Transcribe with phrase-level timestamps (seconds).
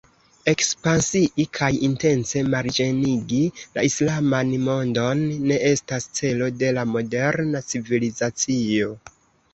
[0.51, 3.41] Ekspansii kaj intence marĝenigi
[3.75, 8.91] la islaman mondon ne estas celo de la moderna civilizacio.